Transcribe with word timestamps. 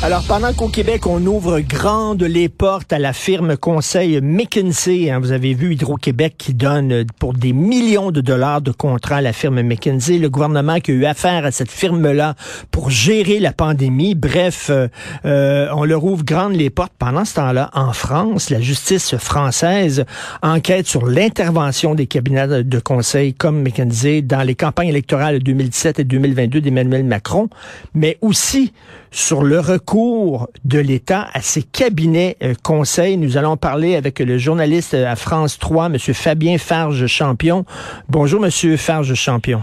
Alors, 0.00 0.22
pendant 0.22 0.52
qu'au 0.52 0.68
Québec, 0.68 1.08
on 1.08 1.26
ouvre 1.26 1.58
grande 1.58 2.22
les 2.22 2.48
portes 2.48 2.92
à 2.92 3.00
la 3.00 3.12
firme 3.12 3.56
conseil 3.56 4.20
McKinsey, 4.20 5.10
hein, 5.10 5.18
vous 5.18 5.32
avez 5.32 5.54
vu 5.54 5.72
Hydro-Québec 5.72 6.36
qui 6.38 6.54
donne 6.54 7.04
pour 7.18 7.34
des 7.34 7.52
millions 7.52 8.12
de 8.12 8.20
dollars 8.20 8.62
de 8.62 8.70
contrats 8.70 9.16
à 9.16 9.20
la 9.20 9.32
firme 9.32 9.60
McKinsey, 9.60 10.18
le 10.18 10.30
gouvernement 10.30 10.78
qui 10.78 10.92
a 10.92 10.94
eu 10.94 11.04
affaire 11.04 11.44
à 11.44 11.50
cette 11.50 11.72
firme-là 11.72 12.36
pour 12.70 12.90
gérer 12.90 13.40
la 13.40 13.52
pandémie. 13.52 14.14
Bref, 14.14 14.68
euh, 14.70 14.86
euh, 15.24 15.66
on 15.74 15.84
leur 15.84 16.04
ouvre 16.04 16.24
grande 16.24 16.54
les 16.54 16.70
portes. 16.70 16.92
Pendant 16.96 17.24
ce 17.24 17.34
temps-là, 17.34 17.68
en 17.74 17.92
France, 17.92 18.50
la 18.50 18.60
justice 18.60 19.16
française 19.16 20.04
enquête 20.42 20.86
sur 20.86 21.06
l'intervention 21.06 21.96
des 21.96 22.06
cabinets 22.06 22.62
de 22.62 22.78
conseil 22.78 23.34
comme 23.34 23.62
McKinsey 23.62 24.22
dans 24.22 24.42
les 24.42 24.54
campagnes 24.54 24.88
électorales 24.90 25.40
de 25.40 25.44
2017 25.44 25.98
et 25.98 26.04
2022 26.04 26.60
d'Emmanuel 26.60 27.02
Macron, 27.02 27.48
mais 27.94 28.16
aussi 28.20 28.72
sur 29.10 29.42
le 29.42 29.60
recours 29.60 30.48
de 30.64 30.78
l'État 30.78 31.28
à 31.32 31.40
ses 31.40 31.62
cabinets 31.62 32.36
euh, 32.42 32.54
conseils. 32.62 33.16
Nous 33.16 33.36
allons 33.36 33.56
parler 33.56 33.96
avec 33.96 34.18
le 34.18 34.38
journaliste 34.38 34.94
à 34.94 35.16
France 35.16 35.58
3, 35.58 35.86
M. 35.86 35.98
Fabien 35.98 36.58
Farge-Champion. 36.58 37.64
Bonjour, 38.08 38.44
M. 38.44 38.76
Farge-Champion. 38.76 39.62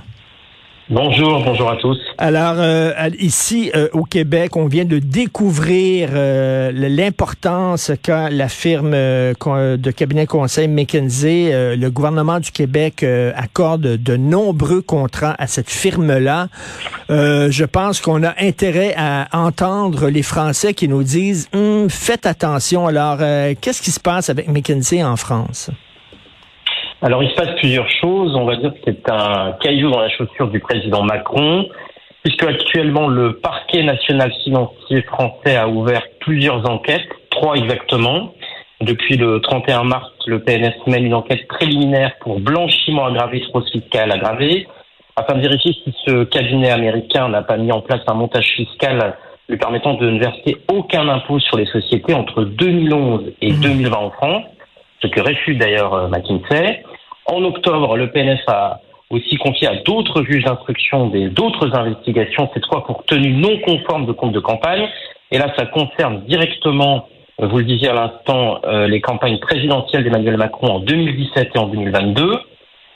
Bonjour, 0.87 1.43
bonjour 1.43 1.71
à 1.71 1.77
tous. 1.77 1.97
Alors, 2.19 2.57
euh, 2.57 2.91
ici 3.17 3.71
euh, 3.75 3.87
au 3.93 4.03
Québec, 4.03 4.55
on 4.55 4.67
vient 4.67 4.85
de 4.85 4.99
découvrir 4.99 6.09
euh, 6.13 6.71
l'importance 6.71 7.91
qu'a 8.03 8.29
la 8.29 8.47
firme 8.49 8.91
de 8.91 9.91
cabinet 9.91 10.27
conseil 10.27 10.67
McKinsey. 10.67 11.75
le 11.75 11.89
gouvernement 11.89 12.39
du 12.39 12.51
Québec 12.51 13.03
accorde 13.35 13.81
de 13.81 14.15
nombreux 14.15 14.81
contrats 14.81 15.35
à 15.39 15.47
cette 15.47 15.71
firme-là. 15.71 16.49
je 17.09 17.65
pense 17.65 17.99
qu'on 17.99 18.23
a 18.23 18.35
intérêt 18.39 18.93
à 18.95 19.27
entendre 19.33 20.09
les 20.09 20.23
Français 20.23 20.75
qui 20.75 20.87
nous 20.87 21.01
disent 21.01 21.49
hum, 21.55 21.89
faites 21.89 22.27
attention. 22.27 22.85
Alors, 22.85 23.17
qu'est-ce 23.59 23.81
qui 23.81 23.91
se 23.91 23.99
passe 23.99 24.29
avec 24.29 24.47
McKinsey 24.47 25.03
en 25.03 25.15
France? 25.15 25.71
Alors 27.05 27.21
il 27.21 27.29
se 27.29 27.35
passe 27.35 27.53
plusieurs 27.59 27.87
choses. 28.01 28.35
On 28.35 28.45
va 28.45 28.55
dire 28.55 28.73
que 28.73 28.79
c'est 28.83 29.11
un 29.11 29.55
caillou 29.61 29.91
dans 29.91 29.99
la 29.99 30.09
chaussure 30.09 30.47
du 30.47 30.59
président 30.59 31.03
Macron, 31.03 31.69
puisque 32.23 32.41
actuellement 32.41 33.07
le 33.07 33.33
parquet 33.33 33.83
national 33.83 34.33
financier 34.43 35.03
français 35.03 35.55
a 35.55 35.67
ouvert 35.67 36.01
plusieurs 36.19 36.67
enquêtes, 36.67 37.07
trois 37.29 37.57
exactement. 37.57 38.33
Depuis 38.81 39.17
le 39.17 39.39
31 39.39 39.83
mars, 39.83 40.09
le 40.25 40.39
PNS 40.39 40.73
mène 40.87 41.05
une 41.05 41.13
enquête 41.13 41.47
préliminaire 41.47 42.13
pour 42.21 42.39
blanchiment 42.39 43.05
aggravé, 43.05 43.43
fraude 43.51 43.69
fiscale 43.69 44.11
aggravée, 44.11 44.67
afin 45.15 45.35
de 45.35 45.41
vérifier 45.41 45.73
si 45.83 45.93
ce 46.07 46.23
cabinet 46.23 46.71
américain 46.71 47.29
n'a 47.29 47.43
pas 47.43 47.57
mis 47.57 47.71
en 47.71 47.81
place 47.81 48.01
un 48.07 48.15
montage 48.15 48.47
fiscal 48.55 49.15
lui 49.47 49.57
permettant 49.57 49.93
de 49.93 50.09
ne 50.09 50.19
verser 50.19 50.57
aucun 50.73 51.07
impôt 51.07 51.37
sur 51.37 51.57
les 51.57 51.67
sociétés 51.67 52.15
entre 52.15 52.41
2011 52.45 53.31
et 53.43 53.53
2020 53.53 53.89
mmh. 53.91 53.93
en 53.93 54.09
France, 54.09 54.43
ce 55.03 55.07
que 55.07 55.21
réfute 55.21 55.59
d'ailleurs 55.59 55.93
euh, 55.93 56.07
McKinsey. 56.07 56.83
En 57.25 57.43
octobre, 57.43 57.97
le 57.97 58.11
PNF 58.11 58.41
a 58.47 58.81
aussi 59.09 59.37
confié 59.37 59.67
à 59.67 59.75
d'autres 59.75 60.23
juges 60.23 60.43
d'instruction 60.43 61.07
d'autres 61.07 61.75
investigations, 61.75 62.49
cette 62.53 62.65
fois 62.65 62.85
pour 62.85 63.03
tenue 63.05 63.33
non 63.33 63.59
conforme 63.59 64.05
de 64.05 64.11
compte 64.11 64.31
de 64.31 64.39
campagne. 64.39 64.87
Et 65.31 65.37
là, 65.37 65.53
ça 65.57 65.65
concerne 65.65 66.21
directement, 66.25 67.07
euh, 67.41 67.47
vous 67.47 67.57
le 67.57 67.63
disiez 67.63 67.89
à 67.89 67.93
l'instant, 67.93 68.59
euh, 68.65 68.87
les 68.87 69.01
campagnes 69.01 69.39
présidentielles 69.39 70.03
d'Emmanuel 70.03 70.37
Macron 70.37 70.67
en 70.67 70.79
2017 70.79 71.51
et 71.55 71.59
en 71.59 71.67
2022, 71.67 72.39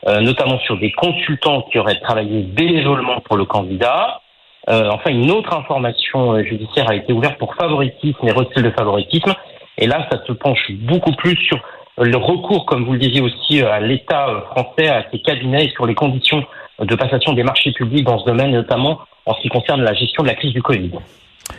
euh, 0.08 0.22
notamment 0.22 0.60
sur 0.60 0.78
des 0.78 0.92
consultants 0.92 1.64
qui 1.72 1.80
auraient 1.80 2.00
travaillé 2.00 2.42
bénévolement 2.44 3.22
pour 3.22 3.38
le 3.38 3.46
candidat. 3.46 4.22
enfin, 4.68 5.10
une 5.10 5.32
autre 5.32 5.52
information 5.58 6.44
judiciaire 6.44 6.88
a 6.90 6.96
été 6.96 7.12
ouverte 7.12 7.40
pour 7.40 7.56
favoritisme 7.56 8.28
et 8.28 8.32
recel 8.32 8.62
de 8.62 8.70
favoritisme. 8.70 9.34
Et 9.80 9.88
là, 9.88 10.08
ça 10.12 10.24
se 10.28 10.32
penche 10.34 10.70
beaucoup 10.72 11.14
plus 11.14 11.36
sur 11.38 11.60
le 12.00 12.18
recours, 12.18 12.66
comme 12.66 12.86
vous 12.86 12.94
le 12.94 13.00
disiez 13.00 13.22
aussi, 13.22 13.62
à 13.62 13.80
l'État 13.80 14.30
euh, 14.30 14.42
français, 14.52 14.88
à 14.88 15.06
ses 15.12 15.20
cabinets 15.20 15.66
et 15.66 15.70
sur 15.72 15.86
les 15.86 15.96
conditions 15.96 16.44
de 16.80 16.96
passation 16.96 17.34
des 17.34 17.44
marchés 17.44 17.72
publics 17.72 18.06
dans 18.06 18.20
ce 18.20 18.26
domaine, 18.26 18.52
notamment 18.52 19.00
en 19.26 19.34
ce 19.34 19.42
qui 19.42 19.50
concerne 19.50 19.82
la 19.82 19.94
gestion 19.94 20.24
de 20.24 20.30
la 20.30 20.36
crise 20.36 20.54
du 20.54 20.62
Covid. 20.62 20.92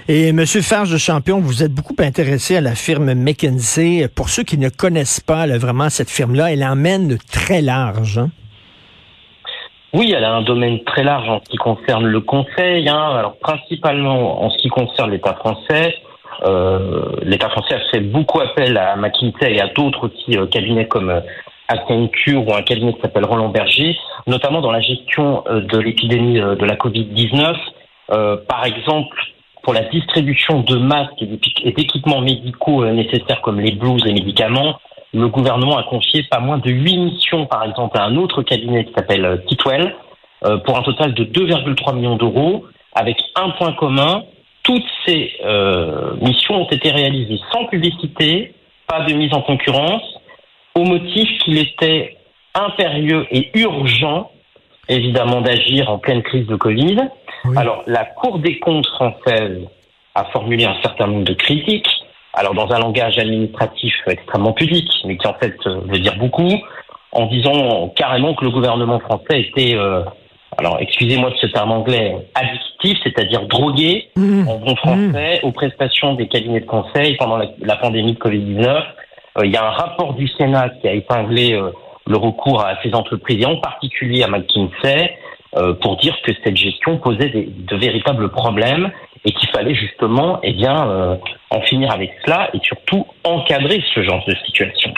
Et 0.08 0.28
M. 0.28 0.44
Farge 0.46 0.92
de 0.92 0.98
Champion, 0.98 1.40
vous 1.40 1.62
êtes 1.62 1.72
beaucoup 1.72 1.96
intéressé 1.98 2.56
à 2.56 2.60
la 2.60 2.74
firme 2.74 3.14
McKinsey. 3.14 4.08
Pour 4.08 4.28
ceux 4.28 4.44
qui 4.44 4.56
ne 4.56 4.68
connaissent 4.68 5.20
pas 5.20 5.46
vraiment 5.58 5.90
cette 5.90 6.10
firme-là, 6.10 6.52
elle 6.52 6.64
emmène 6.64 7.18
très 7.30 7.60
large. 7.60 8.18
Hein? 8.18 8.30
Oui, 9.92 10.14
elle 10.16 10.24
a 10.24 10.32
un 10.32 10.42
domaine 10.42 10.82
très 10.84 11.02
large 11.02 11.28
en 11.28 11.40
ce 11.40 11.50
qui 11.50 11.56
concerne 11.56 12.06
le 12.06 12.20
conseil. 12.20 12.88
Hein. 12.88 13.16
Alors 13.18 13.36
principalement 13.38 14.42
en 14.44 14.50
ce 14.50 14.58
qui 14.58 14.68
concerne 14.68 15.10
l'État 15.10 15.34
français, 15.34 15.94
euh, 15.94 16.09
l'État 17.22 17.48
français 17.50 17.74
a 17.74 17.80
fait 17.90 18.00
beaucoup 18.00 18.40
appel 18.40 18.76
à 18.76 18.96
McKinsey 18.96 19.54
et 19.54 19.60
à 19.60 19.68
d'autres 19.68 20.08
aussi 20.08 20.38
euh, 20.38 20.46
cabinets 20.46 20.86
comme 20.86 21.10
euh, 21.10 21.20
Accenture 21.68 22.46
ou 22.46 22.54
un 22.54 22.62
cabinet 22.62 22.94
qui 22.94 23.00
s'appelle 23.00 23.24
Roland 23.24 23.48
Berger, 23.48 23.96
notamment 24.26 24.60
dans 24.60 24.72
la 24.72 24.80
gestion 24.80 25.44
de 25.48 25.78
l'épidémie 25.78 26.40
de 26.40 26.64
la 26.64 26.74
Covid-19. 26.74 27.54
par 28.48 28.66
exemple, 28.66 29.16
pour 29.62 29.72
la 29.72 29.82
distribution 29.82 30.62
de 30.62 30.74
masques 30.74 31.22
et 31.22 31.70
d'équipements 31.70 32.22
médicaux 32.22 32.84
nécessaires 32.86 33.40
comme 33.40 33.60
les 33.60 33.70
blouses 33.70 34.04
et 34.04 34.12
médicaments, 34.12 34.80
le 35.14 35.28
gouvernement 35.28 35.78
a 35.78 35.84
confié 35.84 36.24
pas 36.24 36.40
moins 36.40 36.58
de 36.58 36.70
huit 36.72 36.98
missions, 36.98 37.46
par 37.46 37.62
exemple, 37.62 37.96
à 37.98 38.02
un 38.02 38.16
autre 38.16 38.42
cabinet 38.42 38.84
qui 38.84 38.92
s'appelle 38.92 39.40
Titwell, 39.46 39.94
pour 40.64 40.76
un 40.76 40.82
total 40.82 41.14
de 41.14 41.22
2,3 41.22 41.94
millions 41.94 42.16
d'euros, 42.16 42.64
avec 42.96 43.16
un 43.36 43.50
point 43.50 43.74
commun, 43.74 44.24
toutes 44.70 44.84
ces 45.04 45.32
euh, 45.44 46.14
missions 46.20 46.62
ont 46.62 46.68
été 46.68 46.90
réalisées 46.90 47.40
sans 47.52 47.64
publicité, 47.64 48.54
pas 48.86 49.00
de 49.00 49.12
mise 49.14 49.34
en 49.34 49.42
concurrence, 49.42 50.02
au 50.76 50.84
motif 50.84 51.28
qu'il 51.40 51.58
était 51.58 52.16
impérieux 52.54 53.26
et 53.32 53.50
urgent, 53.58 54.30
évidemment, 54.88 55.40
d'agir 55.40 55.90
en 55.90 55.98
pleine 55.98 56.22
crise 56.22 56.46
de 56.46 56.54
Covid. 56.54 56.98
Alors, 57.56 57.82
la 57.88 58.04
Cour 58.04 58.38
des 58.38 58.60
comptes 58.60 58.86
française 58.86 59.58
a 60.14 60.24
formulé 60.26 60.64
un 60.64 60.76
certain 60.82 61.08
nombre 61.08 61.24
de 61.24 61.34
critiques, 61.34 61.90
alors 62.34 62.54
dans 62.54 62.70
un 62.70 62.78
langage 62.78 63.18
administratif 63.18 63.94
extrêmement 64.06 64.52
pudique, 64.52 64.92
mais 65.04 65.16
qui 65.16 65.26
en 65.26 65.34
fait 65.34 65.56
veut 65.66 65.98
dire 65.98 66.16
beaucoup, 66.16 66.52
en 67.10 67.26
disant 67.26 67.88
carrément 67.96 68.34
que 68.34 68.44
le 68.44 68.52
gouvernement 68.52 69.00
français 69.00 69.40
était 69.40 69.74
euh, 69.74 70.04
alors 70.60 70.76
excusez-moi 70.78 71.30
de 71.30 71.36
ce 71.36 71.46
terme 71.46 71.72
anglais, 71.72 72.14
addictif, 72.34 72.98
c'est-à-dire 73.02 73.46
drogué, 73.46 74.10
mmh. 74.14 74.46
en 74.46 74.56
bon 74.58 74.76
français, 74.76 75.40
mmh. 75.42 75.46
aux 75.46 75.52
prestations 75.52 76.14
des 76.14 76.28
cabinets 76.28 76.60
de 76.60 76.66
conseil 76.66 77.16
pendant 77.16 77.38
la, 77.38 77.76
pandémie 77.76 78.12
de 78.12 78.18
Covid-19. 78.18 78.66
Euh, 79.38 79.46
il 79.46 79.52
y 79.52 79.56
a 79.56 79.64
un 79.64 79.70
rapport 79.70 80.14
du 80.14 80.28
Sénat 80.28 80.68
qui 80.80 80.88
a 80.88 80.92
épinglé 80.92 81.54
euh, 81.54 81.70
le 82.06 82.16
recours 82.18 82.64
à 82.64 82.74
ces 82.82 82.94
entreprises, 82.94 83.40
et 83.40 83.46
en 83.46 83.56
particulier 83.56 84.22
à 84.22 84.28
McKinsey, 84.28 85.16
euh, 85.56 85.72
pour 85.74 85.96
dire 85.96 86.14
que 86.22 86.32
cette 86.44 86.56
gestion 86.56 86.98
posait 86.98 87.30
de 87.30 87.76
véritables 87.76 88.28
problèmes 88.28 88.90
et 89.24 89.32
qu'il 89.32 89.48
fallait 89.48 89.74
justement 89.74 90.40
eh 90.42 90.52
bien, 90.52 91.18
en 91.50 91.60
finir 91.62 91.90
avec 91.90 92.12
cela 92.24 92.48
et 92.54 92.60
surtout 92.62 93.06
encadrer 93.24 93.82
ce 93.94 94.02
genre 94.02 94.24
de 94.26 94.34
situation. 94.46 94.92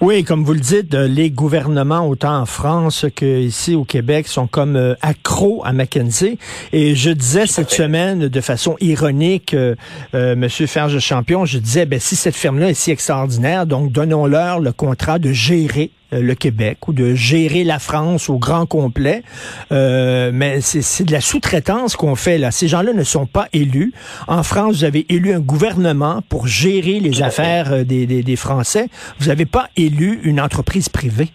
Oui, 0.00 0.24
comme 0.24 0.44
vous 0.44 0.52
le 0.52 0.60
dites, 0.60 0.94
euh, 0.94 1.08
les 1.08 1.30
gouvernements, 1.30 2.06
autant 2.06 2.38
en 2.38 2.46
France 2.46 3.06
qu'ici 3.14 3.74
au 3.74 3.84
Québec, 3.84 4.28
sont 4.28 4.46
comme 4.46 4.76
euh, 4.76 4.94
accros 5.00 5.62
à 5.64 5.72
McKinsey. 5.72 6.38
Et 6.72 6.94
je 6.94 7.10
disais 7.10 7.46
cette 7.46 7.70
semaine, 7.70 8.28
de 8.28 8.40
façon 8.40 8.76
ironique, 8.80 9.54
euh, 9.54 9.74
euh 10.14 10.36
Monsieur 10.36 10.66
Ferge 10.66 10.98
Champion, 10.98 11.44
je 11.46 11.58
disais, 11.58 11.86
ben, 11.86 11.98
si 11.98 12.14
cette 12.14 12.36
firme-là 12.36 12.70
est 12.70 12.74
si 12.74 12.90
extraordinaire, 12.90 13.66
donc 13.66 13.90
donnons-leur 13.90 14.60
le 14.60 14.72
contrat 14.72 15.18
de 15.18 15.32
gérer 15.32 15.90
euh, 16.12 16.20
le 16.20 16.36
Québec 16.36 16.86
ou 16.86 16.92
de 16.92 17.16
gérer 17.16 17.64
la 17.64 17.80
France 17.80 18.30
au 18.30 18.38
grand 18.38 18.64
complet. 18.64 19.24
Euh, 19.72 20.30
mais 20.32 20.60
c'est 20.60 21.02
de 21.02 21.10
la 21.10 21.20
sous-traitance 21.20 21.96
qu'on 21.96 22.14
fait 22.14 22.38
là. 22.38 22.52
Ces 22.52 22.68
gens-là 22.68 22.92
ne 22.92 23.02
sont 23.02 23.26
pas 23.26 23.48
élus. 23.52 23.92
En 24.28 24.44
France, 24.44 24.76
vous 24.76 24.84
avez 24.84 25.04
élu 25.08 25.32
un 25.32 25.40
gouvernement 25.40 25.85
pour 26.28 26.46
gérer 26.46 27.00
les 27.00 27.22
affaires 27.22 27.72
euh, 27.72 27.84
des, 27.84 28.06
des, 28.06 28.22
des 28.22 28.36
Français. 28.36 28.88
Vous 29.18 29.28
n'avez 29.28 29.46
pas 29.46 29.68
élu 29.76 30.20
une 30.24 30.40
entreprise 30.40 30.88
privée? 30.88 31.28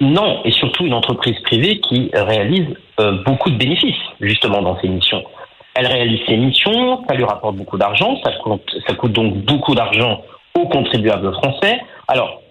Non, 0.00 0.40
et 0.44 0.50
surtout 0.50 0.84
une 0.84 0.94
entreprise 0.94 1.38
privée 1.44 1.80
qui 1.80 2.10
réalise 2.12 2.66
euh, 2.98 3.22
beaucoup 3.24 3.50
de 3.50 3.56
bénéfices, 3.56 3.94
justement, 4.20 4.60
dans 4.60 4.80
ses 4.80 4.88
missions. 4.88 5.22
Elle 5.74 5.86
réalise 5.86 6.20
ses 6.26 6.36
missions, 6.36 7.02
ça 7.08 7.14
lui 7.14 7.24
rapporte 7.24 7.56
beaucoup 7.56 7.78
d'argent, 7.78 8.18
ça 8.24 8.32
coûte, 8.42 8.68
ça 8.86 8.94
coûte 8.94 9.12
donc 9.12 9.36
beaucoup 9.44 9.74
d'argent 9.74 10.22
aux 10.54 10.66
contribuables 10.68 11.32
français. 11.34 11.80
Alors, 12.08 12.42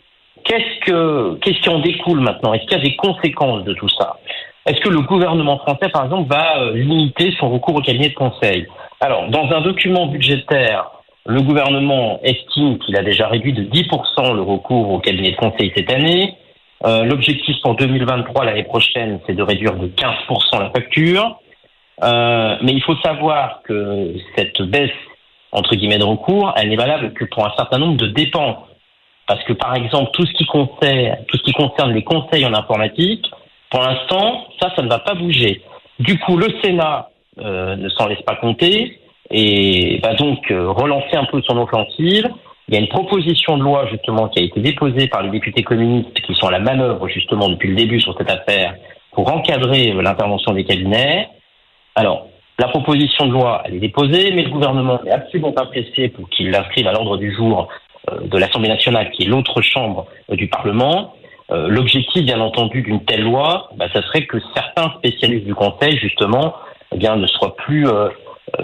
qu'est-ce 0.44 0.86
que 0.86 1.38
qu'est-ce 1.42 1.60
qui 1.62 1.70
en 1.70 1.80
découle 1.80 2.22
maintenant? 2.22 2.54
Est-ce 2.54 2.64
qu'il 2.64 2.78
y 2.78 2.82
a 2.82 2.84
des 2.84 2.96
conséquences 2.96 3.64
de 3.64 3.74
tout 3.74 3.90
ça? 3.90 4.18
Est-ce 4.66 4.80
que 4.80 4.90
le 4.90 5.02
gouvernement 5.02 5.58
français, 5.60 5.90
par 5.90 6.06
exemple, 6.06 6.30
va 6.30 6.60
euh, 6.60 6.74
limiter 6.74 7.34
son 7.40 7.50
recours 7.50 7.76
au 7.76 7.82
cabinet 7.82 8.10
de 8.10 8.16
conseil? 8.16 8.66
Alors, 9.00 9.28
dans 9.30 9.52
un 9.52 9.62
document 9.62 10.08
budgétaire, 10.08 10.90
le 11.26 11.42
gouvernement 11.42 12.20
estime 12.24 12.80
qu'il 12.80 12.96
a 12.98 13.04
déjà 13.04 13.28
réduit 13.28 13.54
de 13.54 13.64
10% 13.64 14.34
le 14.34 14.42
recours 14.42 14.90
au 14.90 15.00
cabinet 15.00 15.32
de 15.32 15.36
conseil 15.36 15.72
cette 15.76 15.92
année. 15.92 16.36
Euh, 16.84 17.04
l'objectif 17.04 17.56
pour 17.62 17.76
2023, 17.76 18.46
l'année 18.46 18.64
prochaine, 18.64 19.20
c'est 19.28 19.36
de 19.36 19.44
réduire 19.44 19.76
de 19.76 19.88
15% 19.88 20.60
la 20.60 20.72
facture. 20.72 21.40
Euh, 22.04 22.58
mais 22.64 22.72
il 22.72 22.82
faut 22.82 22.96
savoir 22.98 23.62
que 23.64 24.16
cette 24.36 24.62
baisse, 24.64 24.90
entre 25.52 25.76
guillemets, 25.76 26.00
de 26.00 26.04
recours, 26.04 26.54
elle 26.58 26.70
n'est 26.70 26.76
valable 26.76 27.14
que 27.14 27.26
pour 27.26 27.46
un 27.46 27.54
certain 27.56 27.78
nombre 27.78 27.98
de 27.98 28.08
dépenses. 28.08 28.58
Parce 29.28 29.44
que, 29.44 29.54
par 29.54 29.76
exemple, 29.76 30.10
tout 30.14 30.26
ce 30.26 30.34
qui 30.34 30.46
concerne, 30.46 31.18
tout 31.28 31.38
ce 31.38 31.44
qui 31.44 31.54
concerne 31.54 31.94
les 31.94 32.04
conseils 32.04 32.46
en 32.46 32.54
informatique, 32.56 33.30
pour 33.70 33.82
l'instant, 33.82 34.48
ça, 34.60 34.74
ça 34.76 34.82
ne 34.82 34.90
va 34.90 35.00
pas 35.00 35.14
bouger. 35.14 35.62
Du 36.00 36.18
coup, 36.18 36.36
le 36.36 36.48
Sénat 36.64 37.10
euh, 37.40 37.76
ne 37.76 37.88
s'en 37.90 38.08
laisse 38.08 38.22
pas 38.24 38.36
compter 38.36 39.00
et 39.32 40.00
va 40.04 40.14
donc 40.14 40.40
relancer 40.50 41.16
un 41.16 41.26
peu 41.26 41.42
son 41.42 41.58
offensive 41.58 42.28
il 42.72 42.76
y 42.76 42.78
a 42.78 42.80
une 42.80 42.88
proposition 42.88 43.58
de 43.58 43.64
loi 43.64 43.86
justement 43.92 44.30
qui 44.30 44.40
a 44.40 44.44
été 44.44 44.62
déposée 44.62 45.08
par 45.08 45.24
les 45.24 45.30
députés 45.30 45.62
communistes 45.62 46.22
qui 46.22 46.34
sont 46.34 46.48
à 46.48 46.52
la 46.52 46.60
manœuvre 46.60 47.06
justement 47.10 47.50
depuis 47.50 47.68
le 47.68 47.76
début 47.76 48.00
sur 48.00 48.18
cette 48.18 48.32
affaire 48.32 48.76
pour 49.12 49.30
encadrer 49.30 49.92
euh, 49.92 50.02
l'intervention 50.02 50.54
des 50.54 50.64
cabinets. 50.64 51.28
Alors, 51.96 52.28
la 52.60 52.70
proposition 52.70 53.28
de 53.28 53.34
loi, 53.34 53.62
elle 53.66 53.76
est 53.76 53.80
déposée, 53.80 54.32
mais 54.32 54.44
le 54.44 54.50
gouvernement 54.50 55.04
est 55.04 55.12
absolument 55.12 55.52
pas 55.52 55.66
pour 56.16 56.30
qu'il 56.30 56.52
l'inscrive 56.52 56.88
à 56.88 56.94
l'ordre 56.94 57.18
du 57.18 57.36
jour 57.36 57.68
euh, 58.10 58.22
de 58.22 58.38
l'Assemblée 58.38 58.70
nationale, 58.70 59.12
qui 59.12 59.24
est 59.24 59.28
l'autre 59.28 59.62
chambre 59.62 60.06
euh, 60.32 60.36
du 60.36 60.48
Parlement. 60.48 61.16
L'objectif, 61.54 62.24
bien 62.24 62.40
entendu, 62.40 62.82
d'une 62.82 63.04
telle 63.04 63.24
loi, 63.24 63.72
bah, 63.76 63.88
ça 63.92 64.02
serait 64.04 64.26
que 64.26 64.38
certains 64.56 64.90
spécialistes 65.00 65.44
du 65.44 65.54
Conseil, 65.54 65.98
justement, 65.98 66.54
eh 66.94 66.98
bien, 66.98 67.18
ne 67.18 67.28
soient 67.28 67.58
plus 67.58 67.88
euh, 67.88 68.08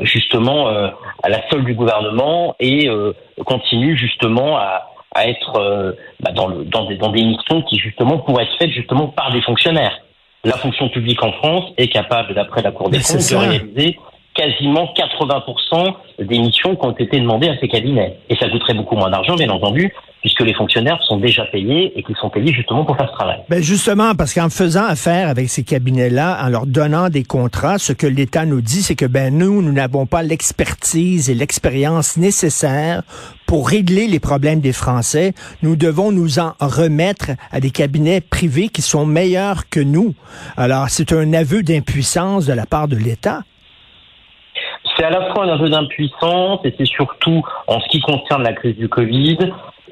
justement 0.02 0.70
euh, 0.70 0.90
à 1.24 1.30
la 1.30 1.48
solde 1.50 1.66
du 1.66 1.74
gouvernement 1.74 2.56
et 2.60 2.90
euh, 2.90 3.14
continue 3.46 3.98
justement 3.98 4.58
à, 4.58 4.90
à 5.14 5.28
être 5.28 5.96
bah, 6.20 6.32
dans, 6.32 6.48
le, 6.48 6.66
dans, 6.66 6.86
des, 6.86 6.96
dans 6.96 7.10
des 7.10 7.24
missions 7.24 7.62
qui 7.64 7.78
justement 7.78 8.20
pourraient 8.20 8.44
être 8.44 8.58
faites 8.60 8.72
justement 8.72 9.08
par 9.08 9.32
des 9.32 9.42
fonctionnaires. 9.42 10.00
La 10.44 10.58
fonction 10.58 10.90
publique 10.90 11.24
en 11.24 11.32
France 11.34 11.66
est 11.78 11.88
capable, 11.88 12.34
d'après 12.34 12.62
la 12.62 12.72
Cour 12.72 12.90
des 12.90 13.00
comptes, 13.00 13.18
de 13.18 13.36
réaliser 13.36 14.00
quasiment 14.34 14.94
80% 14.96 15.94
des 16.20 16.40
missions 16.40 16.76
qui 16.76 16.86
ont 16.86 16.92
été 16.92 17.20
demandées 17.20 17.50
à 17.50 17.58
ces 17.60 17.68
cabinets. 17.68 18.20
Et 18.30 18.36
ça 18.36 18.48
coûterait 18.48 18.76
beaucoup 18.76 18.96
moins 18.96 19.10
d'argent, 19.10 19.36
bien 19.36 19.50
entendu, 19.50 19.94
puisque 20.22 20.42
les 20.42 20.54
fonctionnaires 20.54 21.02
sont 21.04 21.18
déjà 21.18 21.46
payés 21.46 21.98
et 21.98 22.04
qu'ils 22.04 22.16
sont 22.18 22.30
payés 22.30 22.54
justement 22.54 22.86
pour 22.86 22.98
faire 22.98 23.10
ce 23.10 23.14
travail. 23.14 23.40
Ben 23.50 23.62
justement, 23.62 24.16
parce 24.16 24.34
qu'en 24.34 24.50
faisant 24.50 24.86
affaire 24.86 25.30
avec 25.30 25.50
ces 25.50 25.64
cabinets-là, 25.64 26.44
en 26.44 26.50
leur 26.50 26.66
donnant 26.66 27.10
des 27.10 27.24
contrats, 27.24 27.78
ce 27.78 27.94
que 27.94 28.08
l'État 28.08 28.46
nous 28.46 28.62
dit, 28.62 28.82
c'est 28.82 28.96
que 28.96 29.06
ben 29.06 29.38
nous, 29.38 29.62
nous 29.62 29.72
n'avons 29.72 30.06
pas 30.06 30.24
l'expertise 30.24 31.30
et 31.30 31.36
l'expérience 31.36 32.18
nécessaires 32.18 33.04
pour 33.46 33.70
régler 33.70 34.08
les 34.08 34.20
problèmes 34.20 34.60
des 34.60 34.74
Français. 34.74 35.34
Nous 35.64 35.76
devons 35.76 36.12
nous 36.12 36.40
en 36.40 36.54
remettre 36.60 37.32
à 37.52 37.60
des 37.60 37.72
cabinets 37.72 38.22
privés 38.22 38.70
qui 38.70 38.82
sont 38.82 39.06
meilleurs 39.06 39.70
que 39.70 39.80
nous. 39.80 40.14
Alors, 40.58 40.90
c'est 40.90 41.14
un 41.14 41.34
aveu 41.34 41.64
d'impuissance 41.64 42.46
de 42.46 42.54
la 42.54 42.66
part 42.66 42.88
de 42.88 42.98
l'État. 42.98 43.44
C'est 44.98 45.06
à 45.06 45.12
la 45.12 45.32
fois 45.32 45.46
un 45.46 45.50
aveu 45.50 45.70
d'impuissance 45.70 46.60
et 46.64 46.74
c'est 46.78 46.88
surtout, 46.88 47.44
en 47.68 47.80
ce 47.80 47.88
qui 47.90 48.02
concerne 48.02 48.44
la 48.44 48.54
crise 48.54 48.76
du 48.78 48.90
Covid, 48.90 49.38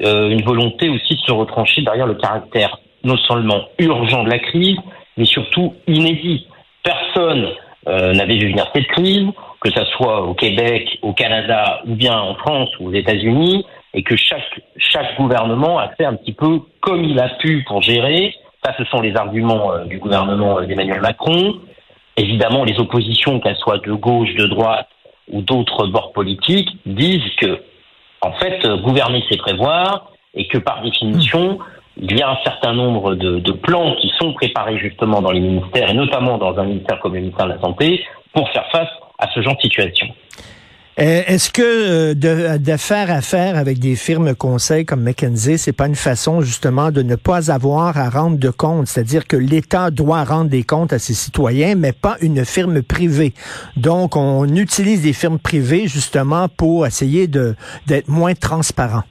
euh, 0.04 0.30
une 0.30 0.44
volonté 0.44 0.90
aussi 0.90 1.16
de 1.16 1.20
se 1.22 1.32
retrancher 1.32 1.82
derrière 1.82 2.08
le 2.08 2.16
caractère 2.16 2.78
non 3.04 3.18
seulement 3.18 3.62
urgent 3.80 4.24
de 4.24 4.30
la 4.30 4.40
crise, 4.40 4.78
mais 5.16 5.26
surtout 5.26 5.76
inédit. 5.88 6.48
Personne 6.84 7.48
euh, 7.88 8.14
n'avait 8.14 8.38
vu 8.38 8.50
venir 8.50 8.68
cette 8.74 8.88
crise, 8.88 9.28
que 9.62 9.72
ce 9.72 9.86
soit 9.96 10.24
au 10.24 10.34
Québec, 10.34 11.00
au 11.02 11.14
Canada, 11.14 11.82
ou 11.86 11.96
bien 11.96 12.18
en 12.18 12.36
France 12.36 12.70
ou 12.80 12.90
aux 12.90 12.94
États-Unis, 12.94 13.66
et 13.94 14.04
que 14.04 14.16
chaque, 14.16 14.60
chaque 14.78 15.16
gouvernement 15.18 15.80
a 15.80 15.90
fait 15.90 16.06
un 16.06 16.16
petit 16.16 16.34
peu 16.34 16.60
comme 16.82 17.04
il 17.04 17.20
a 17.20 17.30
pu 17.30 17.64
pour 17.68 17.82
gérer. 17.82 18.34
Ça, 18.64 18.74
ce 18.78 18.84
sont 18.86 19.02
les 19.02 19.16
arguments 19.16 19.72
euh, 19.72 19.86
du 19.86 20.00
gouvernement 20.00 20.62
d'Emmanuel 20.62 21.02
Macron. 21.02 21.56
Évidemment, 22.18 22.64
les 22.64 22.80
oppositions, 22.80 23.40
qu'elles 23.40 23.58
soient 23.58 23.78
de 23.78 23.94
gauche, 23.94 24.34
de 24.36 24.48
droite 24.48 24.88
ou 25.32 25.42
d'autres 25.42 25.88
bords 25.88 26.12
politiques, 26.14 26.70
disent 26.86 27.36
que 27.38 27.62
en 28.26 28.32
fait, 28.34 28.66
euh, 28.66 28.78
gouverner, 28.78 29.24
c'est 29.30 29.38
prévoir, 29.38 30.12
et 30.34 30.48
que 30.48 30.58
par 30.58 30.82
définition, 30.82 31.60
il 31.98 32.18
y 32.18 32.22
a 32.22 32.30
un 32.30 32.38
certain 32.44 32.74
nombre 32.74 33.14
de, 33.14 33.52
plans 33.52 33.96
qui 34.02 34.12
sont 34.20 34.34
préparés 34.34 34.78
justement 34.80 35.22
dans 35.22 35.32
les 35.32 35.40
ministères, 35.40 35.90
et 35.90 35.94
notamment 35.94 36.38
dans 36.38 36.58
un 36.58 36.66
ministère 36.66 37.00
comme 37.00 37.14
le 37.14 37.22
ministère 37.22 37.46
de 37.46 37.54
la 37.54 37.62
Santé, 37.62 38.04
pour 38.34 38.50
faire 38.50 38.66
face 38.72 38.90
à 39.20 39.30
ce 39.34 39.42
genre 39.42 39.56
de 39.56 39.62
situation. 39.62 40.08
Euh, 40.98 41.24
est-ce 41.28 41.52
que 41.52 41.62
euh, 41.62 42.14
de, 42.14 42.58
de, 42.58 42.78
faire 42.78 43.12
affaire 43.12 43.58
avec 43.58 43.80
des 43.80 43.98
firmes 43.98 44.34
conseils 44.34 44.86
comme 44.86 45.04
McKinsey, 45.04 45.58
c'est 45.58 45.76
pas 45.76 45.88
une 45.88 45.96
façon 45.96 46.40
justement 46.40 46.90
de 46.90 47.02
ne 47.02 47.18
pas 47.18 47.52
avoir 47.52 47.98
à 47.98 48.10
rendre 48.10 48.40
de 48.40 48.50
comptes, 48.50 48.88
c'est-à-dire 48.88 49.28
que 49.28 49.36
l'État 49.36 49.92
doit 49.92 50.24
rendre 50.24 50.50
des 50.50 50.64
comptes 50.64 50.94
à 50.94 51.00
ses 51.00 51.14
citoyens, 51.14 51.76
mais 51.76 51.92
pas 51.92 52.16
une 52.22 52.46
firme 52.46 52.82
privée. 52.82 53.34
Donc, 53.76 54.16
on 54.16 54.46
utilise 54.48 55.02
des 55.02 55.12
firmes 55.12 55.38
privées 55.38 55.90
justement 55.90 56.48
pour 56.48 56.88
essayer 56.88 57.28
de 57.28 57.56
d'être 57.88 58.08
moins 58.08 58.34
transparent. 58.34 59.04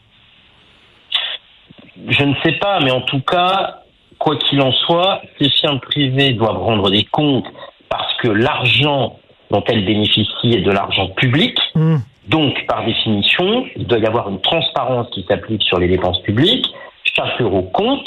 Je 2.08 2.24
ne 2.24 2.34
sais 2.42 2.52
pas, 2.52 2.80
mais 2.80 2.92
en 2.92 3.02
tout 3.02 3.20
cas, 3.20 3.82
quoi 4.18 4.36
qu'il 4.38 4.62
en 4.62 4.72
soit, 4.72 5.20
ces 5.38 5.50
firmes 5.50 5.80
privées 5.80 6.32
doivent 6.32 6.62
rendre 6.62 6.90
des 6.90 7.04
comptes 7.04 7.46
parce 7.90 8.16
que 8.22 8.28
l'argent 8.28 9.18
dont 9.50 9.62
elle 9.66 9.84
bénéficie 9.84 10.52
est 10.52 10.62
de 10.62 10.70
l'argent 10.70 11.08
public. 11.08 11.58
Hmm. 11.74 11.96
Donc, 12.28 12.64
par 12.66 12.84
définition, 12.84 13.66
il 13.76 13.86
doit 13.86 13.98
y 13.98 14.06
avoir 14.06 14.28
une 14.28 14.40
transparence 14.40 15.08
qui 15.10 15.24
s'applique 15.28 15.62
sur 15.62 15.78
les 15.78 15.88
dépenses 15.88 16.20
publiques. 16.22 16.66
Chaque 17.04 17.40
euro 17.40 17.62
compte. 17.62 18.06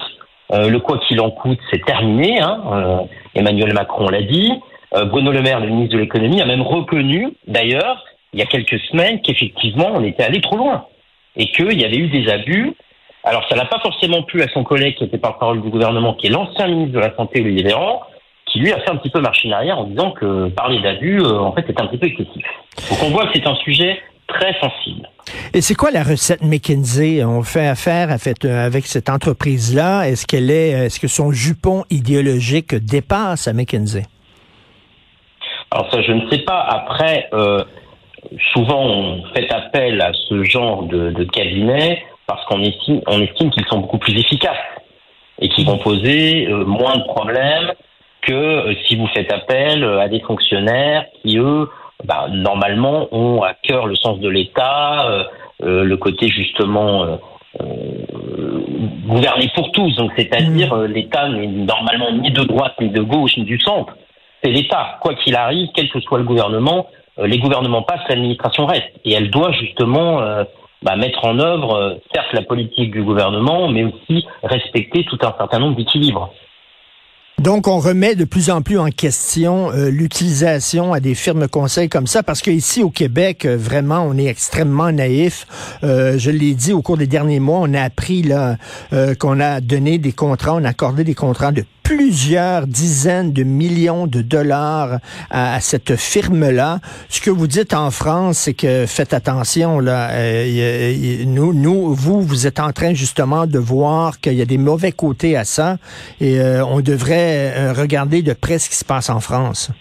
Euh, 0.53 0.69
le 0.69 0.79
quoi 0.79 0.97
qu'il 0.99 1.19
en 1.19 1.29
coûte, 1.29 1.59
c'est 1.69 1.83
terminé. 1.85 2.39
Hein. 2.41 2.61
Euh, 2.71 2.97
Emmanuel 3.35 3.73
Macron 3.73 4.07
l'a 4.09 4.21
dit. 4.21 4.53
Euh, 4.95 5.05
Bruno 5.05 5.31
Le 5.31 5.41
Maire, 5.41 5.59
le 5.59 5.67
ministre 5.67 5.95
de 5.95 5.99
l'économie, 5.99 6.41
a 6.41 6.45
même 6.45 6.61
reconnu, 6.61 7.33
d'ailleurs, 7.45 8.05
il 8.33 8.39
y 8.39 8.41
a 8.41 8.45
quelques 8.45 8.79
semaines, 8.89 9.21
qu'effectivement, 9.21 9.89
on 9.93 10.03
était 10.03 10.23
allé 10.23 10.39
trop 10.41 10.55
loin 10.55 10.85
et 11.35 11.47
qu'il 11.47 11.79
y 11.79 11.85
avait 11.85 11.97
eu 11.97 12.07
des 12.07 12.29
abus. 12.29 12.73
Alors, 13.23 13.45
ça 13.49 13.55
n'a 13.55 13.65
pas 13.65 13.79
forcément 13.79 14.23
plu 14.23 14.41
à 14.41 14.47
son 14.47 14.63
collègue 14.63 14.95
qui 14.95 15.03
était 15.03 15.17
porte-parole 15.17 15.61
du 15.61 15.69
gouvernement, 15.69 16.13
qui 16.13 16.27
est 16.27 16.29
l'ancien 16.29 16.67
ministre 16.67 16.93
de 16.93 16.99
la 16.99 17.13
Santé, 17.15 17.41
Olivier 17.41 17.63
Véran, 17.63 18.01
qui 18.57 18.63
lui 18.63 18.73
a 18.73 18.79
fait 18.79 18.89
un 18.89 18.95
petit 18.95 19.09
peu 19.09 19.21
marcher 19.21 19.51
arrière 19.51 19.77
en 19.77 19.83
disant 19.83 20.11
que 20.11 20.49
parler 20.49 20.81
d'abus, 20.81 21.21
euh, 21.21 21.39
en 21.39 21.53
fait, 21.53 21.69
est 21.69 21.79
un 21.79 21.85
petit 21.87 21.97
peu 21.97 22.07
excessif. 22.07 22.45
Donc 22.89 22.99
on 23.03 23.09
voit 23.09 23.27
que 23.27 23.33
c'est 23.35 23.47
un 23.47 23.55
sujet 23.57 23.99
très 24.27 24.53
sensible. 24.59 25.07
Et 25.53 25.61
c'est 25.61 25.75
quoi 25.75 25.91
la 25.91 26.03
recette 26.03 26.41
McKinsey 26.41 27.23
On 27.23 27.43
fait 27.43 27.67
affaire 27.67 28.09
euh, 28.09 28.65
avec 28.65 28.85
cette 28.87 29.09
entreprise-là. 29.09 30.09
Est-ce 30.09 30.25
qu'elle 30.25 30.49
est, 30.49 30.71
est-ce 30.71 30.99
que 30.99 31.07
son 31.07 31.31
jupon 31.31 31.83
idéologique 31.91 32.73
dépasse 32.75 33.47
à 33.47 33.53
McKinsey 33.53 34.03
Alors 35.71 35.91
ça, 35.91 36.01
je 36.01 36.11
ne 36.11 36.27
sais 36.31 36.39
pas. 36.39 36.61
Après, 36.61 37.29
euh, 37.33 37.63
souvent 38.53 38.83
on 38.83 39.23
fait 39.35 39.51
appel 39.51 40.01
à 40.01 40.11
ce 40.27 40.43
genre 40.43 40.83
de, 40.83 41.11
de 41.11 41.23
cabinet 41.25 42.03
parce 42.25 42.43
qu'on 42.45 42.63
estime, 42.63 43.01
on 43.05 43.21
estime 43.21 43.51
qu'ils 43.51 43.65
sont 43.67 43.79
beaucoup 43.79 43.99
plus 43.99 44.19
efficaces 44.19 44.57
et 45.39 45.47
qui 45.49 45.63
vont 45.63 45.77
poser 45.77 46.47
moins 46.65 46.97
de 46.97 47.03
problèmes 47.03 47.71
que 48.27 48.33
euh, 48.33 48.73
si 48.85 48.95
vous 48.95 49.07
faites 49.07 49.31
appel 49.31 49.83
euh, 49.83 49.99
à 49.99 50.09
des 50.09 50.19
fonctionnaires 50.19 51.05
qui, 51.23 51.37
eux, 51.37 51.69
bah, 52.03 52.27
normalement, 52.29 53.07
ont 53.11 53.41
à 53.41 53.53
cœur 53.53 53.87
le 53.87 53.95
sens 53.95 54.19
de 54.19 54.29
l'État, 54.29 55.07
euh, 55.63 55.83
le 55.83 55.97
côté 55.97 56.29
justement 56.29 57.17
gouverner 59.07 59.49
pour 59.55 59.71
tous. 59.71 59.95
Donc, 59.95 60.11
c'est-à-dire 60.15 60.75
mmh. 60.75 60.85
l'État 60.85 61.27
n'est 61.29 61.47
normalement 61.47 62.11
ni 62.11 62.29
de 62.29 62.43
droite, 62.43 62.75
ni 62.79 62.89
de 62.89 63.01
gauche, 63.01 63.35
ni 63.37 63.45
du 63.45 63.59
centre. 63.59 63.97
C'est 64.43 64.51
l'État. 64.51 64.99
Quoi 65.01 65.15
qu'il 65.15 65.35
arrive, 65.35 65.69
quel 65.73 65.89
que 65.89 65.99
soit 66.01 66.19
le 66.19 66.23
gouvernement, 66.23 66.85
les 67.17 67.39
gouvernements 67.39 67.81
passent, 67.81 68.07
l'administration 68.09 68.67
reste. 68.67 68.91
Et 69.05 69.13
elle 69.13 69.31
doit 69.31 69.51
justement 69.53 70.21
bah, 70.83 70.95
mettre 70.95 71.25
en 71.25 71.39
œuvre, 71.39 71.97
certes, 72.13 72.31
la 72.33 72.43
politique 72.43 72.91
du 72.91 73.01
gouvernement, 73.01 73.67
mais 73.69 73.85
aussi 73.85 74.27
respecter 74.43 75.03
tout 75.05 75.17
un 75.23 75.33
certain 75.39 75.57
nombre 75.57 75.77
d'équilibres. 75.77 76.31
Donc, 77.39 77.67
on 77.67 77.77
remet 77.77 78.15
de 78.15 78.25
plus 78.25 78.49
en 78.49 78.63
plus 78.63 78.79
en 78.79 78.89
question 78.89 79.71
euh, 79.71 79.91
l'utilisation 79.91 80.91
à 80.91 80.99
des 80.99 81.13
firmes 81.13 81.47
conseils 81.47 81.87
comme 81.87 82.07
ça, 82.07 82.23
parce 82.23 82.41
qu'ici 82.41 82.81
au 82.81 82.89
Québec, 82.89 83.45
euh, 83.45 83.55
vraiment, 83.55 83.99
on 84.09 84.17
est 84.17 84.25
extrêmement 84.25 84.91
naïf. 84.91 85.45
Euh, 85.83 86.17
je 86.17 86.31
l'ai 86.31 86.55
dit 86.55 86.73
au 86.73 86.81
cours 86.81 86.97
des 86.97 87.05
derniers 87.05 87.39
mois, 87.39 87.59
on 87.61 87.75
a 87.75 87.81
appris 87.81 88.23
là 88.23 88.57
qu'on 89.19 89.39
a 89.39 89.61
donné 89.61 89.99
des 89.99 90.13
contrats, 90.13 90.55
on 90.55 90.63
a 90.63 90.69
accordé 90.69 91.03
des 91.03 91.13
contrats 91.13 91.51
de 91.51 91.63
plusieurs 91.87 92.67
dizaines 92.67 93.31
de 93.31 93.43
millions 93.43 94.07
de 94.07 94.21
dollars 94.21 94.99
à, 95.31 95.61
cette 95.61 95.95
firme-là. 95.95 96.79
Ce 97.07 97.21
que 97.21 97.29
vous 97.29 97.47
dites 97.47 97.73
en 97.73 97.91
France, 97.91 98.39
c'est 98.39 98.53
que 98.53 98.85
faites 98.85 99.13
attention 99.13 99.79
là. 99.79 100.11
nous, 101.25 101.53
nous, 101.53 101.93
vous, 101.93 102.21
vous 102.21 102.45
êtes 102.45 102.59
en 102.59 102.73
train 102.73 102.93
justement 102.93 103.47
de 103.47 103.57
voir 103.57 104.19
qu'il 104.19 104.33
y 104.33 104.41
a 104.41 104.45
des 104.45 104.57
mauvais 104.57 104.91
côtés 104.91 105.37
à 105.37 105.45
ça, 105.45 105.77
et 106.19 106.37
on 106.41 106.81
devrait 106.81 107.53
euh, 107.55 107.73
regarder 107.73 108.21
de 108.21 108.33
près 108.33 108.59
ce 108.59 108.69
qui 108.69 108.75
se 108.75 108.85
passe 108.85 109.09
en 109.09 109.19
France. 109.19 109.71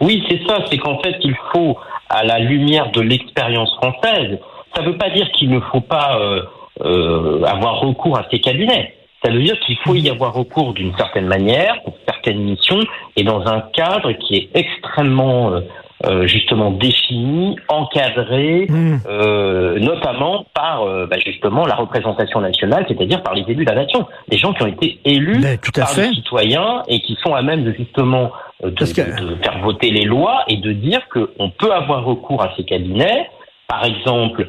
Oui, 0.00 0.24
c'est 0.28 0.40
ça. 0.46 0.64
C'est 0.70 0.78
qu'en 0.78 0.98
fait, 1.00 1.16
il 1.22 1.36
faut, 1.52 1.76
à 2.08 2.24
la 2.24 2.38
lumière 2.38 2.90
de 2.90 3.02
l'expérience 3.02 3.74
française, 3.76 4.38
ça 4.74 4.82
ne 4.82 4.88
veut 4.88 4.98
pas 4.98 5.10
dire 5.10 5.30
qu'il 5.32 5.50
ne 5.50 5.60
faut 5.60 5.80
pas 5.80 6.18
euh, 6.18 6.42
euh, 6.82 7.44
avoir 7.44 7.80
recours 7.80 8.18
à 8.18 8.26
ces 8.30 8.40
cabinets. 8.40 8.94
Ça 9.22 9.30
veut 9.30 9.42
dire 9.42 9.58
qu'il 9.60 9.76
faut 9.84 9.94
y 9.94 10.08
avoir 10.08 10.32
recours 10.32 10.72
d'une 10.72 10.96
certaine 10.96 11.26
manière 11.26 11.82
pour 11.84 11.94
certaines 12.06 12.40
missions 12.40 12.80
et 13.16 13.22
dans 13.22 13.46
un 13.46 13.60
cadre 13.72 14.12
qui 14.12 14.36
est 14.36 14.50
extrêmement 14.54 15.60
euh, 16.06 16.26
justement 16.26 16.70
défini, 16.70 17.56
encadré, 17.68 18.66
hmm. 18.70 19.00
euh, 19.06 19.78
notamment 19.80 20.46
par 20.54 20.84
euh, 20.84 21.06
bah, 21.06 21.18
justement 21.22 21.66
la 21.66 21.74
représentation 21.74 22.40
nationale, 22.40 22.86
c'est-à-dire 22.88 23.22
par 23.22 23.34
les 23.34 23.42
élus 23.46 23.66
de 23.66 23.70
la 23.70 23.82
nation, 23.82 24.06
des 24.28 24.38
gens 24.38 24.54
qui 24.54 24.62
ont 24.62 24.66
été 24.66 24.98
élus 25.04 25.40
ben, 25.40 25.58
par 25.74 25.94
les 25.94 26.08
citoyens 26.14 26.84
et 26.88 27.02
qui 27.02 27.18
sont 27.22 27.34
à 27.34 27.42
même 27.42 27.64
de 27.64 27.72
justement 27.72 28.32
de, 28.64 28.70
de, 28.70 28.84
faire 28.86 29.58
voter 29.62 29.90
les 29.90 30.06
lois 30.06 30.44
et 30.48 30.56
de 30.56 30.72
dire 30.72 31.06
qu'on 31.10 31.50
peut 31.50 31.70
avoir 31.70 32.02
recours 32.02 32.42
à 32.42 32.56
ces 32.56 32.64
cabinets, 32.64 33.28
par 33.68 33.84
exemple. 33.84 34.48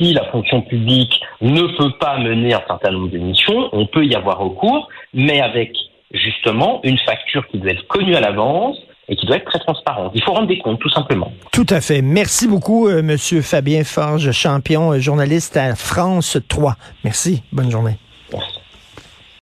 Si 0.00 0.12
la 0.12 0.24
fonction 0.30 0.62
publique 0.62 1.20
ne 1.40 1.62
peut 1.76 1.92
pas 1.98 2.18
mener 2.18 2.54
un 2.54 2.62
certain 2.66 2.90
nombre 2.90 3.10
de 3.10 3.18
missions, 3.18 3.68
on 3.72 3.86
peut 3.86 4.04
y 4.04 4.14
avoir 4.14 4.38
recours, 4.38 4.88
mais 5.12 5.40
avec 5.40 5.72
justement 6.12 6.80
une 6.84 6.98
facture 6.98 7.46
qui 7.48 7.58
doit 7.58 7.72
être 7.72 7.86
connue 7.88 8.14
à 8.14 8.20
l'avance, 8.20 8.78
et 9.08 9.16
qui 9.16 9.26
doit 9.26 9.36
être 9.36 9.46
très 9.46 9.58
transparent. 9.58 10.10
Il 10.14 10.22
faut 10.22 10.32
rendre 10.32 10.48
des 10.48 10.58
comptes, 10.58 10.80
tout 10.80 10.90
simplement. 10.90 11.32
Tout 11.52 11.66
à 11.70 11.80
fait. 11.80 12.02
Merci 12.02 12.46
beaucoup, 12.46 12.88
euh, 12.88 13.02
Monsieur 13.02 13.40
Fabien 13.40 13.84
Forge, 13.84 14.30
champion, 14.32 14.92
euh, 14.92 14.98
journaliste 14.98 15.56
à 15.56 15.74
France 15.74 16.38
3. 16.48 16.76
Merci. 17.04 17.42
Bonne 17.52 17.70
journée. 17.70 17.96